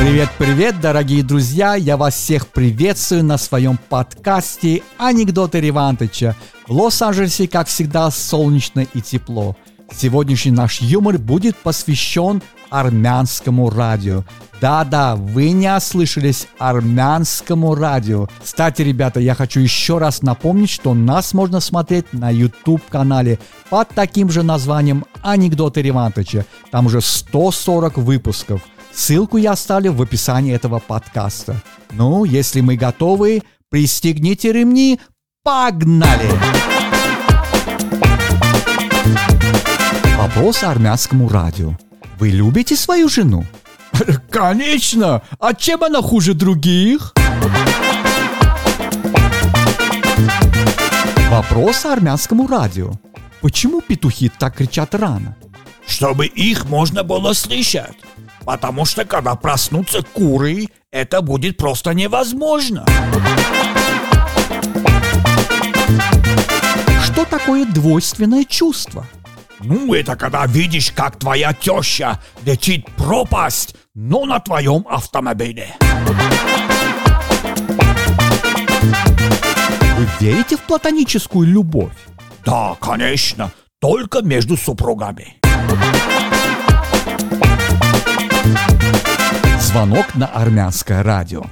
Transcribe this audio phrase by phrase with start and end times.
[0.00, 1.74] Привет-привет, дорогие друзья!
[1.74, 6.34] Я вас всех приветствую на своем подкасте «Анекдоты Ревантыча».
[6.66, 9.58] В Лос-Анджелесе, как всегда, солнечно и тепло.
[9.94, 12.40] Сегодняшний наш юмор будет посвящен
[12.70, 14.24] армянскому радио.
[14.58, 18.26] Да-да, вы не ослышались армянскому радио.
[18.42, 24.30] Кстати, ребята, я хочу еще раз напомнить, что нас можно смотреть на YouTube-канале под таким
[24.30, 26.46] же названием «Анекдоты Ревантыча».
[26.70, 28.62] Там уже 140 выпусков.
[28.92, 31.62] Ссылку я оставлю в описании этого подкаста.
[31.92, 35.00] Ну, если мы готовы, пристегните ремни,
[35.42, 36.28] погнали!
[40.16, 41.76] Вопрос армянскому радио.
[42.18, 43.46] Вы любите свою жену?
[44.30, 45.22] Конечно!
[45.38, 47.14] А чем она хуже других?
[51.30, 52.92] Вопрос армянскому радио.
[53.40, 55.36] Почему петухи так кричат рано?
[55.86, 57.96] Чтобы их можно было слышать.
[58.44, 62.84] Потому что когда проснутся куры, это будет просто невозможно.
[67.04, 69.06] Что такое двойственное чувство?
[69.62, 75.74] Ну, это когда видишь, как твоя теща летит пропасть, но на твоем автомобиле.
[79.98, 81.92] Вы верите в платоническую любовь?
[82.44, 85.39] Да, конечно, только между супругами.
[89.70, 91.44] Звонок на армянское радио.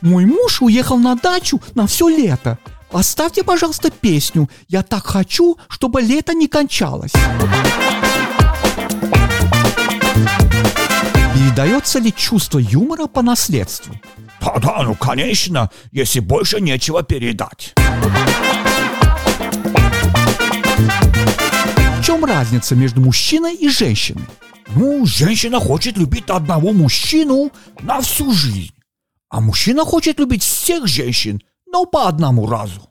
[0.00, 2.56] Мой муж уехал на дачу на все лето.
[2.90, 7.12] Поставьте, пожалуйста, песню «Я так хочу, чтобы лето не кончалось».
[11.34, 13.94] Передается ли чувство юмора по наследству?
[14.40, 17.74] Да-да, ну конечно, если больше нечего передать.
[21.98, 24.24] В чем разница между мужчиной и женщиной?
[24.74, 28.74] Ну, женщина хочет любить одного мужчину на всю жизнь,
[29.30, 32.90] а мужчина хочет любить всех женщин, но по одному разу.